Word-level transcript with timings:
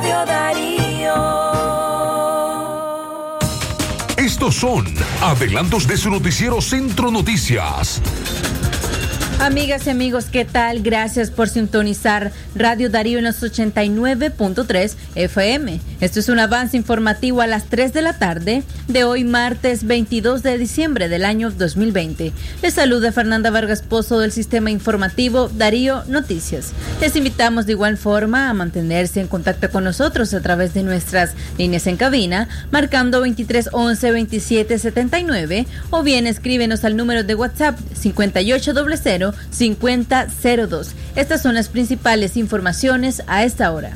Darío. 0.00 1.14
Estos 4.16 4.54
son 4.54 4.86
adelantos 5.22 5.88
de 5.88 5.96
su 5.96 6.08
noticiero 6.10 6.60
Centro 6.60 7.10
Noticias. 7.10 8.00
Amigas 9.40 9.86
y 9.86 9.90
amigos, 9.90 10.26
¿qué 10.32 10.44
tal? 10.44 10.82
Gracias 10.82 11.30
por 11.30 11.48
sintonizar 11.48 12.32
Radio 12.56 12.90
Darío 12.90 13.18
en 13.18 13.24
los 13.24 13.40
89.3 13.40 14.96
FM. 15.14 15.80
Esto 16.00 16.18
es 16.18 16.28
un 16.28 16.40
avance 16.40 16.76
informativo 16.76 17.40
a 17.40 17.46
las 17.46 17.66
3 17.66 17.92
de 17.92 18.02
la 18.02 18.18
tarde 18.18 18.64
de 18.88 19.04
hoy, 19.04 19.22
martes 19.22 19.86
22 19.86 20.42
de 20.42 20.58
diciembre 20.58 21.08
del 21.08 21.24
año 21.24 21.52
2020. 21.52 22.32
Les 22.62 22.74
saluda 22.74 23.12
Fernanda 23.12 23.50
Vargas 23.50 23.82
Pozo 23.82 24.18
del 24.18 24.32
Sistema 24.32 24.72
Informativo 24.72 25.48
Darío 25.48 26.02
Noticias. 26.08 26.72
Les 27.00 27.14
invitamos 27.14 27.64
de 27.66 27.72
igual 27.72 27.96
forma 27.96 28.50
a 28.50 28.54
mantenerse 28.54 29.20
en 29.20 29.28
contacto 29.28 29.70
con 29.70 29.84
nosotros 29.84 30.34
a 30.34 30.40
través 30.40 30.74
de 30.74 30.82
nuestras 30.82 31.34
líneas 31.56 31.86
en 31.86 31.96
cabina, 31.96 32.48
marcando 32.72 33.20
23 33.20 33.70
11 33.72 34.10
27 34.10 34.78
79 34.78 35.66
o 35.90 36.02
bien 36.02 36.26
escríbenos 36.26 36.84
al 36.84 36.96
número 36.96 37.22
de 37.22 37.36
WhatsApp 37.36 37.78
5800 37.94 39.27
5002. 39.50 40.94
Estas 41.16 41.42
son 41.42 41.54
las 41.54 41.68
principales 41.68 42.36
informaciones 42.36 43.22
a 43.26 43.44
esta 43.44 43.72
hora. 43.72 43.92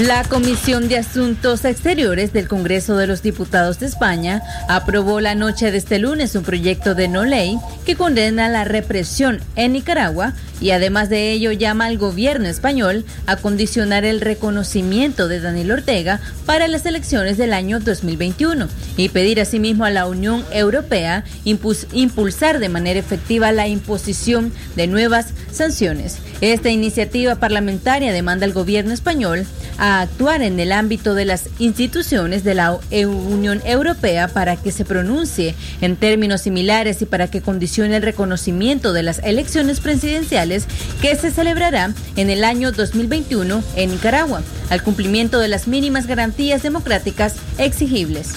La 0.00 0.24
Comisión 0.24 0.88
de 0.88 0.98
Asuntos 0.98 1.64
Exteriores 1.64 2.34
del 2.34 2.48
Congreso 2.48 2.98
de 2.98 3.06
los 3.06 3.22
Diputados 3.22 3.80
de 3.80 3.86
España 3.86 4.42
aprobó 4.68 5.20
la 5.20 5.34
noche 5.34 5.70
de 5.70 5.78
este 5.78 5.98
lunes 5.98 6.34
un 6.34 6.42
proyecto 6.42 6.94
de 6.94 7.08
no 7.08 7.24
ley 7.24 7.56
que 7.86 7.96
condena 7.96 8.50
la 8.50 8.64
represión 8.64 9.40
en 9.56 9.72
Nicaragua 9.72 10.34
y 10.60 10.72
además 10.72 11.08
de 11.08 11.32
ello 11.32 11.50
llama 11.50 11.86
al 11.86 11.96
gobierno 11.96 12.46
español 12.46 13.06
a 13.26 13.36
condicionar 13.36 14.04
el 14.04 14.20
reconocimiento 14.20 15.28
de 15.28 15.40
Daniel 15.40 15.72
Ortega 15.72 16.20
para 16.44 16.68
las 16.68 16.84
elecciones 16.84 17.38
del 17.38 17.54
año 17.54 17.80
2021 17.80 18.68
y 18.98 19.08
pedir 19.08 19.40
asimismo 19.40 19.86
a 19.86 19.90
la 19.90 20.06
Unión 20.06 20.44
Europea 20.52 21.24
impulsar 21.44 22.58
de 22.58 22.68
manera 22.68 23.00
efectiva 23.00 23.50
la 23.52 23.66
imposición 23.66 24.52
de 24.76 24.88
nuevas 24.88 25.28
sanciones. 25.52 26.18
Esta 26.42 26.68
iniciativa 26.68 27.36
parlamentaria 27.36 28.12
demanda 28.12 28.44
al 28.44 28.52
gobierno 28.52 28.92
español 28.92 29.46
a 29.78 30.00
actuar 30.00 30.42
en 30.42 30.58
el 30.60 30.72
ámbito 30.72 31.14
de 31.14 31.24
las 31.24 31.48
instituciones 31.58 32.44
de 32.44 32.54
la 32.54 32.78
Unión 32.90 33.60
Europea 33.64 34.28
para 34.28 34.56
que 34.56 34.72
se 34.72 34.84
pronuncie 34.84 35.54
en 35.80 35.96
términos 35.96 36.42
similares 36.42 37.02
y 37.02 37.06
para 37.06 37.28
que 37.28 37.42
condicione 37.42 37.96
el 37.96 38.02
reconocimiento 38.02 38.92
de 38.92 39.02
las 39.02 39.18
elecciones 39.20 39.80
presidenciales 39.80 40.66
que 41.00 41.14
se 41.16 41.30
celebrará 41.30 41.92
en 42.16 42.30
el 42.30 42.44
año 42.44 42.72
2021 42.72 43.62
en 43.76 43.90
Nicaragua, 43.90 44.42
al 44.70 44.82
cumplimiento 44.82 45.38
de 45.38 45.48
las 45.48 45.68
mínimas 45.68 46.06
garantías 46.06 46.62
democráticas 46.62 47.34
exigibles. 47.58 48.34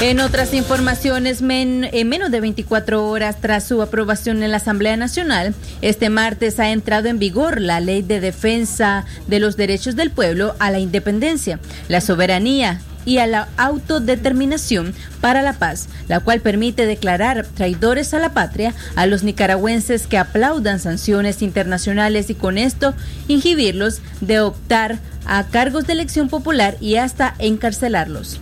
En 0.00 0.18
otras 0.20 0.54
informaciones, 0.54 1.42
en 1.42 2.08
menos 2.08 2.30
de 2.30 2.40
24 2.40 3.06
horas 3.06 3.36
tras 3.38 3.64
su 3.64 3.82
aprobación 3.82 4.42
en 4.42 4.50
la 4.50 4.56
Asamblea 4.56 4.96
Nacional, 4.96 5.54
este 5.82 6.08
martes 6.08 6.58
ha 6.58 6.70
entrado 6.70 7.08
en 7.08 7.18
vigor 7.18 7.60
la 7.60 7.80
Ley 7.80 8.00
de 8.00 8.18
Defensa 8.18 9.04
de 9.26 9.40
los 9.40 9.58
Derechos 9.58 9.96
del 9.96 10.10
Pueblo 10.10 10.56
a 10.58 10.70
la 10.70 10.78
Independencia, 10.78 11.60
la 11.88 12.00
Soberanía 12.00 12.80
y 13.04 13.18
a 13.18 13.26
la 13.26 13.48
autodeterminación 13.58 14.94
para 15.20 15.42
la 15.42 15.52
paz, 15.52 15.90
la 16.08 16.20
cual 16.20 16.40
permite 16.40 16.86
declarar 16.86 17.46
traidores 17.46 18.14
a 18.14 18.20
la 18.20 18.32
patria 18.32 18.72
a 18.96 19.04
los 19.04 19.22
nicaragüenses 19.22 20.06
que 20.06 20.16
aplaudan 20.16 20.80
sanciones 20.80 21.42
internacionales 21.42 22.30
y 22.30 22.34
con 22.34 22.56
esto 22.56 22.94
inhibirlos 23.28 24.00
de 24.22 24.40
optar 24.40 24.98
a 25.26 25.46
cargos 25.48 25.86
de 25.86 25.92
elección 25.92 26.30
popular 26.30 26.78
y 26.80 26.96
hasta 26.96 27.34
encarcelarlos. 27.38 28.40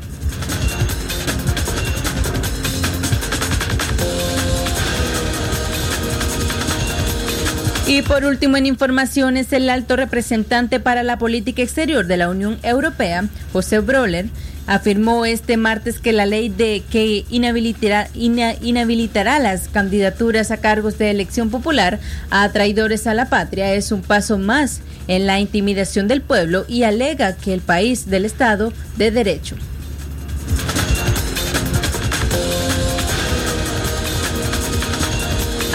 Y 7.89 8.03
por 8.03 8.27
último, 8.27 8.59
en 8.59 8.67
informaciones, 8.67 9.51
el 9.51 9.71
alto 9.71 9.97
representante 9.97 10.79
para 10.79 11.03
la 11.03 11.17
política 11.17 11.63
exterior 11.63 12.07
de 12.07 12.19
la 12.19 12.29
Unión 12.29 12.59
Europea, 12.63 13.25
José 13.51 13.79
Broller, 13.79 14.27
afirmó 14.67 15.25
este 15.25 15.57
martes 15.57 15.99
que 15.99 16.13
la 16.13 16.27
ley 16.27 16.51
de 16.51 16.83
que 16.91 17.25
inhabilitará, 17.31 18.11
inhabilitará 18.13 19.39
las 19.39 19.69
candidaturas 19.69 20.51
a 20.51 20.59
cargos 20.59 20.99
de 20.99 21.11
elección 21.11 21.49
popular 21.49 21.99
a 22.29 22.47
traidores 22.51 23.07
a 23.07 23.15
la 23.15 23.31
patria 23.31 23.73
es 23.73 23.91
un 23.91 24.03
paso 24.03 24.37
más 24.37 24.83
en 25.07 25.27
la 25.27 25.41
intimidación 25.41 26.09
del 26.09 26.21
pueblo 26.21 26.67
y 26.69 26.83
alega 26.83 27.37
que 27.37 27.55
el 27.55 27.63
país 27.63 28.11
del 28.11 28.27
Estado 28.27 28.71
de 28.99 29.11
Derecho. 29.11 29.57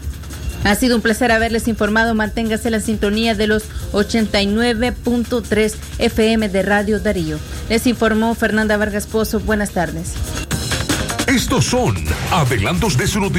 Ha 0.66 0.76
sido 0.76 0.98
un 0.98 1.02
placer 1.02 1.32
haberles 1.32 1.70
informado. 1.70 2.14
Manténgase 2.14 2.68
en 2.68 2.74
la 2.74 2.82
sintonía 2.82 3.34
de 3.34 3.48
los 3.48 3.64
89.3 3.94 5.76
FM 6.00 6.50
de 6.50 6.62
Radio 6.62 7.00
Darío. 7.00 7.40
Les 7.70 7.88
informó 7.88 8.36
Fernanda 8.36 8.76
Vargas 8.76 9.08
Pozo. 9.08 9.40
Buenas 9.40 9.72
tardes. 9.72 10.14
Estos 11.28 11.66
son 11.66 11.96
adelantos 12.32 12.98
de 12.98 13.08
su 13.08 13.20